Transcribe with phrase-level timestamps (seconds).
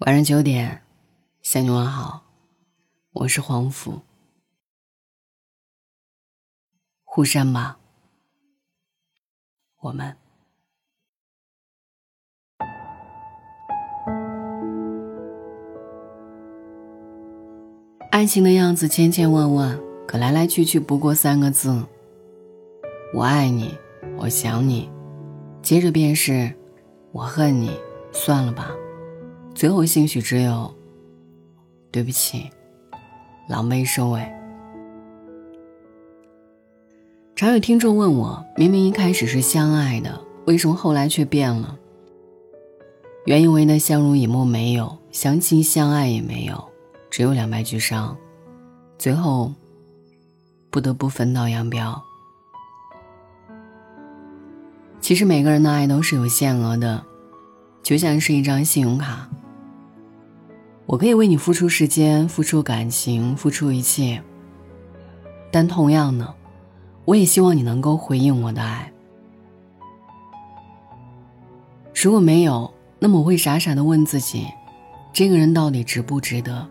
[0.00, 0.80] 晚上九点，
[1.42, 2.22] 向你问好，
[3.12, 4.00] 我是黄甫。
[7.04, 7.78] 互删吧，
[9.80, 10.16] 我们。
[18.10, 19.78] 爱情的样子千千万万，
[20.08, 21.86] 可来来去去不过三个字：
[23.14, 23.76] 我爱你，
[24.16, 24.90] 我想你，
[25.60, 26.54] 接着便是
[27.12, 27.78] 我恨你，
[28.12, 28.74] 算了吧。
[29.54, 30.74] 最后兴许只有
[31.90, 32.48] 对不起，
[33.48, 34.26] 狼狈收尾。
[37.36, 41.76] 常有听众问我，明明一开始是相爱的，为什么后来却变了？
[43.26, 46.62] 原以为的相濡以沫没有，相亲相爱也没有，
[47.10, 48.16] 只有两败俱伤，
[48.98, 49.52] 最后
[50.70, 52.02] 不得不分道扬镳。
[55.00, 57.04] 其实每个人的爱都是有限额的，
[57.82, 59.28] 就像是一张信用卡。
[60.90, 64.20] 我可以为你付出时间，付出感情，付出一切。
[65.52, 66.34] 但同样的，
[67.04, 68.92] 我也希望你能够回应我的爱。
[71.94, 74.48] 如果没有，那么我会傻傻的问自己：
[75.12, 76.66] 这个人到底值不值得？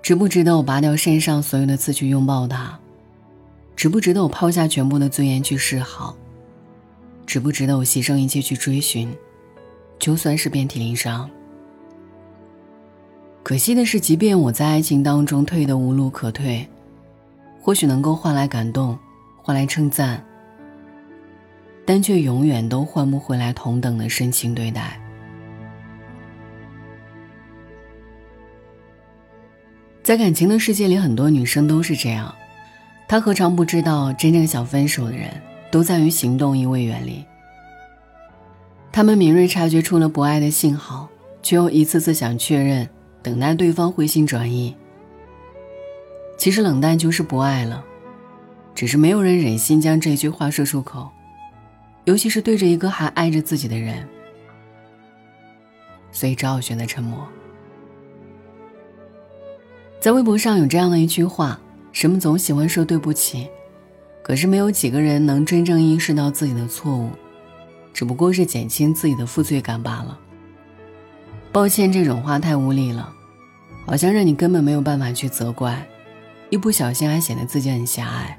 [0.00, 2.78] 值不值得我拔掉身上所有的刺去拥抱他？
[3.74, 6.14] 值不值得我抛下全部的尊严去示好？
[7.26, 9.12] 值不值得我牺牲一切去追寻？
[9.98, 11.28] 就算是遍体鳞伤。
[13.42, 16.68] 可惜的是，即便我在爱情当中退得无路可退，
[17.60, 18.96] 或许能够换来感动，
[19.42, 20.22] 换来称赞，
[21.84, 25.00] 但却永远都换不回来同等的深情对待。
[30.02, 32.32] 在感情的世界里，很多女生都是这样，
[33.08, 35.30] 她何尝不知道，真正想分手的人
[35.70, 37.24] 都在于行动一味远离。
[38.92, 41.08] 他们敏锐察觉出了不爱的信号，
[41.42, 42.88] 却又一次次想确认。
[43.22, 44.74] 等待对方回心转意。
[46.38, 47.84] 其实冷淡就是不爱了，
[48.74, 51.10] 只是没有人忍心将这句话说出口，
[52.04, 54.08] 尤其是对着一个还爱着自己的人，
[56.10, 57.28] 所以只好选择沉默。
[60.00, 61.60] 在微博上有这样的一句话：
[61.92, 63.46] 人们总喜欢说对不起，
[64.22, 67.10] 可是没有几个人能真正意识到自己的错误，
[67.92, 70.18] 只不过是减轻自己的负罪感罢了。
[71.52, 73.12] 抱歉，这种话太无力了，
[73.90, 75.84] 好像让你根本没有办法去责怪，
[76.48, 78.38] 一不小心还显得自己很狭隘。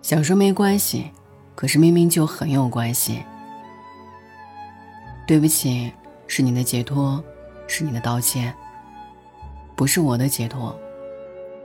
[0.00, 1.10] 想说没关系，
[1.54, 3.22] 可是明明就很有关系。
[5.26, 5.92] 对不起，
[6.26, 7.22] 是你的解脱，
[7.66, 8.54] 是你的道歉，
[9.76, 10.74] 不是我的解脱，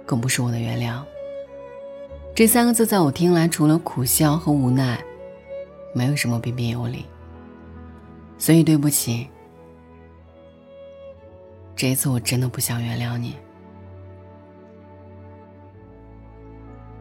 [0.05, 1.01] 更不是我的原谅。
[2.35, 5.01] 这三个字在我听来，除了苦笑和无奈，
[5.93, 7.05] 没有什么彬彬有礼。
[8.37, 9.29] 所以对不起，
[11.75, 13.35] 这一次我真的不想原谅你。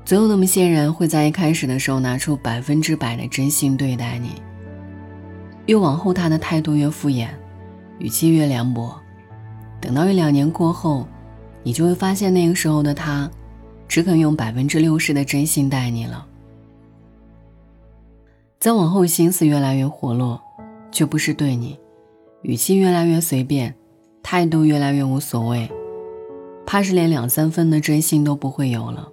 [0.05, 4.43] 总有那么些人会在一开始的时候拿出百分之百的真心对待你，
[5.67, 7.29] 越往后他的态度越敷衍，
[7.99, 9.01] 语气越凉薄，
[9.81, 11.07] 等到一两年过后，
[11.63, 13.31] 你就会发现那个时候的他，
[13.89, 16.27] 只肯用百分之六十的真心待你了。
[18.61, 20.41] 再往后，心思越来越活络。
[20.95, 21.77] 却不是对你，
[22.43, 23.75] 语气越来越随便，
[24.25, 25.71] 态度越来越无所谓，
[26.65, 29.13] 怕是连两三分的真心都不会有了。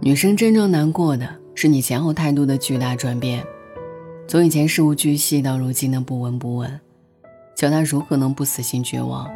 [0.00, 3.44] 女生真正难过的是你前后态度的巨大转变，
[4.26, 6.80] 从以前事无巨细到如今的不闻不问，
[7.54, 9.30] 叫她如何能不死心绝望？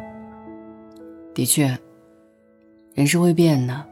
[1.35, 1.77] 的确，
[2.95, 3.85] 人是会变的，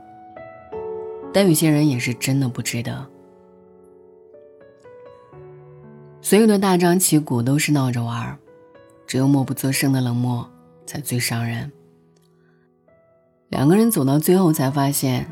[1.31, 3.05] 但有些人也是真的不值得。
[6.21, 8.39] 所有的大张旗鼓都是闹着玩儿，
[9.05, 10.49] 只有默不作声的冷漠
[10.85, 11.71] 才最伤人。
[13.49, 15.25] 两个人走到最后才发现，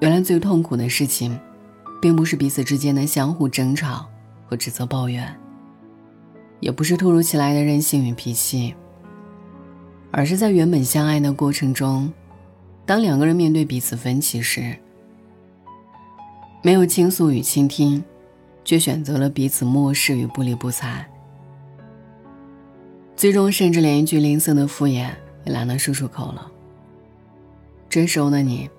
[0.00, 1.38] 原来最痛苦的事情，
[2.00, 4.06] 并不是彼此之间的相互争吵
[4.46, 5.34] 和指责抱怨，
[6.60, 8.74] 也不是突如其来的任性与脾气，
[10.10, 12.12] 而是在原本相爱的过程中，
[12.86, 14.76] 当两个人面对彼此分歧时，
[16.62, 18.04] 没有倾诉与倾听。
[18.64, 21.08] 却选择了彼此漠视与不理不睬，
[23.18, 25.10] 最终甚至连一句吝啬的敷衍
[25.44, 26.52] 也懒得说出口了。
[27.88, 28.70] 这时候的你，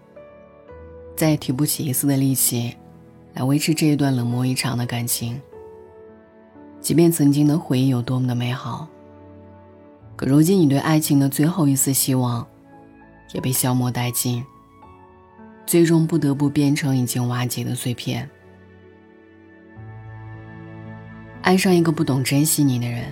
[1.14, 2.74] 再也提不起一丝的力气，
[3.34, 5.42] 来维持这一段冷漠异常的感情。
[6.80, 8.88] 即便曾经的回忆有多么的美好，
[10.16, 12.48] 可如今你对爱情的最后一丝希望，
[13.34, 14.42] 也被消磨殆尽，
[15.66, 18.30] 最终不得不变成已经瓦解的碎片。
[21.42, 23.04] 爱上一个不懂珍惜你的人，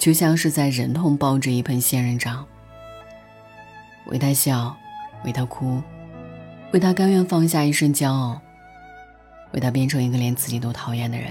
[0.00, 2.46] 就像是在忍痛抱着一盆仙人掌，
[4.06, 4.74] 为他笑，
[5.26, 5.82] 为他哭，
[6.72, 8.40] 为他甘愿放下一身骄傲，
[9.52, 11.28] 为他变成一个连自己都讨厌的人。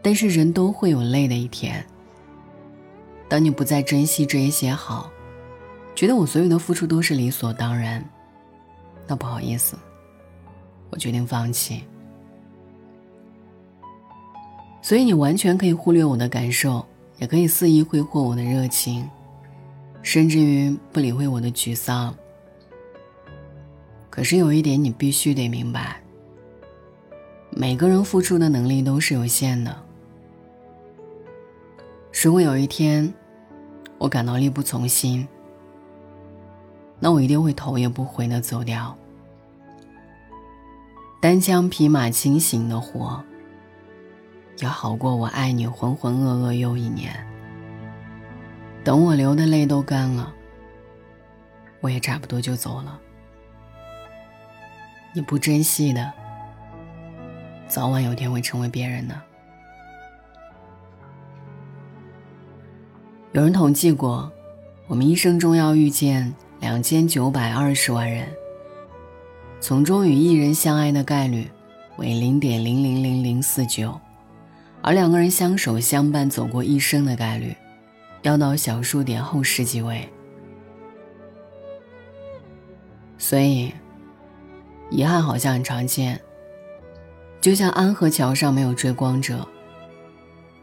[0.00, 1.84] 但是人都会有累的一天。
[3.28, 5.12] 当你不再珍惜这一些好，
[5.94, 8.02] 觉得我所有的付出都是理所当然，
[9.06, 9.76] 那不好意思，
[10.88, 11.84] 我决定放弃。
[14.82, 16.84] 所以你完全可以忽略我的感受，
[17.18, 19.08] 也可以肆意挥霍我的热情，
[20.02, 22.14] 甚至于不理会我的沮丧。
[24.08, 26.00] 可是有一点你必须得明白：
[27.50, 29.76] 每个人付出的能力都是有限的。
[32.22, 33.12] 如果有一天，
[33.98, 35.26] 我感到力不从心，
[36.98, 38.96] 那我一定会头也不回的走掉，
[41.20, 43.22] 单枪匹马清醒的活，
[44.60, 47.12] 也好过我爱你浑浑噩噩又一年。
[48.82, 50.32] 等我流的泪都干了，
[51.80, 52.98] 我也差不多就走了。
[55.12, 56.12] 你不珍惜的，
[57.68, 59.20] 早晚有天会成为别人的。
[63.32, 64.30] 有人统计过，
[64.86, 68.26] 我们一生中要遇见两千九百二十万人，
[69.60, 71.50] 从中与一人相爱的概率
[71.96, 74.00] 为零点零零零零四九，
[74.82, 77.54] 而两个人相守相伴走过一生的概率，
[78.22, 80.08] 要到小数点后十几位。
[83.18, 83.72] 所以，
[84.90, 86.20] 遗憾好像很常见，
[87.40, 89.46] 就像安河桥上没有追光者，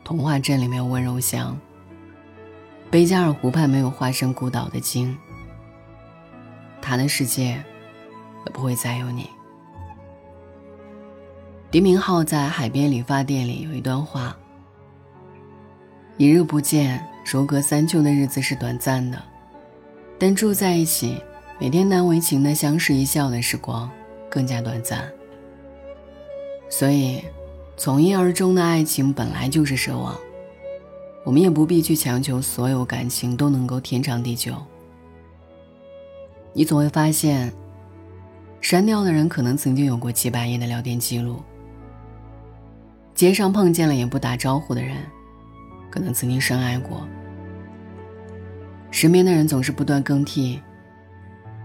[0.04, 1.58] 童话镇里没有温柔乡。
[2.90, 5.16] 贝加尔湖畔没有化身孤岛的鲸，
[6.81, 7.64] 他的世界
[8.46, 9.30] 也不会再有你。
[11.69, 14.34] 狄明浩在海边理发店里有一段话：
[16.16, 19.22] 一日不见，如隔三秋的日子是短暂的，
[20.18, 21.22] 但住在一起，
[21.60, 23.90] 每天难为情的相视一笑的时光
[24.30, 25.12] 更加短暂。
[26.69, 27.22] 所以，
[27.75, 30.18] 从一而终的爱情本来就是奢望。
[31.25, 34.56] 我们也不必去强求所有感情都能够天长地久。
[36.54, 37.54] 你总会发现，
[38.62, 41.44] 删掉的人可能曾经有过几百页的聊天记录；
[43.18, 44.96] 街上碰见了也不打招呼的人，
[45.90, 47.08] 可能曾经深爱过。
[48.92, 50.62] 身边的人总是不断更替，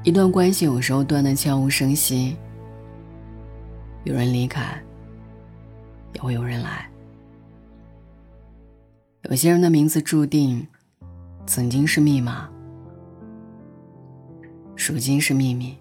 [0.03, 2.39] 一段关系有时候断得悄无声息。
[4.05, 4.83] 有人离开，
[6.15, 6.89] 也会有人来。
[9.25, 10.67] 有些人的名字注定
[11.47, 12.49] 曾经是密码，
[14.89, 15.77] 如今是秘密。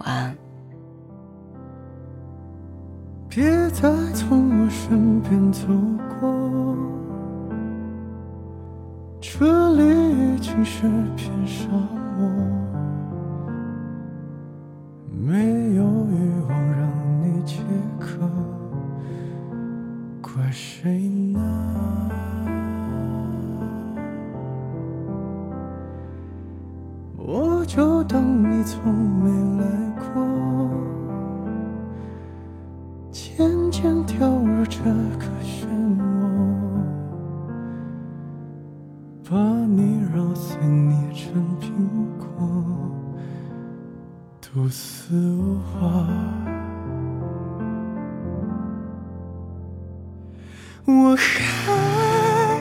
[0.00, 0.43] 晚安。
[3.34, 5.66] 别再从我身边走
[6.20, 6.76] 过，
[9.20, 9.82] 这里
[10.36, 10.82] 已经是
[11.16, 11.66] 片沙
[12.16, 12.30] 漠，
[34.66, 35.66] 这个漩
[35.98, 36.02] 涡，
[39.28, 41.68] 把你揉碎捏成苹
[42.18, 42.26] 果，
[44.40, 46.06] 毒死我。
[50.86, 52.60] 我还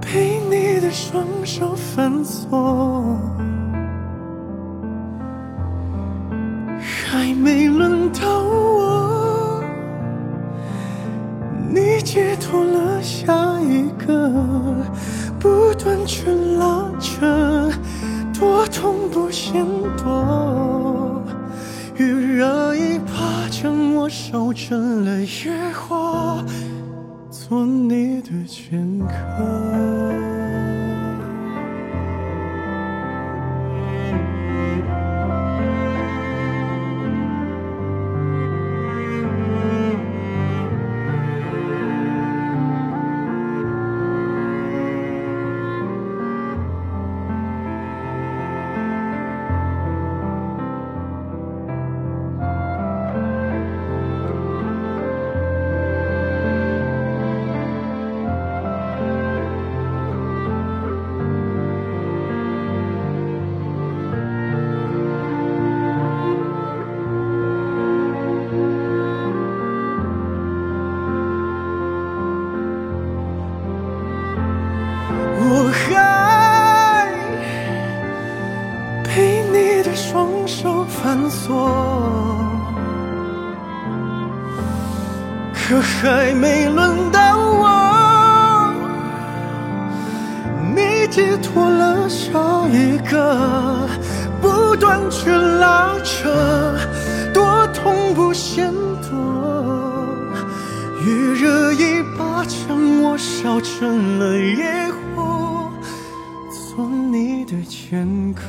[0.00, 3.16] 被你的双手反锁，
[6.80, 8.18] 还没轮到
[16.08, 17.70] 去拉扯，
[18.32, 19.62] 多痛不嫌
[20.02, 21.22] 多，
[21.96, 26.42] 愈热一把将我烧成了野火，
[27.30, 30.57] 做你的剑客。
[86.68, 88.72] 轮到我，
[90.74, 93.88] 你寄托了下一个，
[94.40, 96.28] 不断去拉扯，
[97.32, 98.72] 多痛不嫌
[99.10, 100.06] 多。
[101.04, 105.70] 余热一把将我烧成了野火，
[106.50, 108.42] 做你的剑客。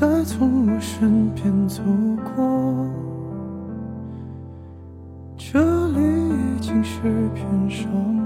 [0.00, 1.82] 再从我身边走
[2.22, 2.86] 过，
[5.36, 7.00] 这里已经是
[7.34, 8.17] 片沙漠，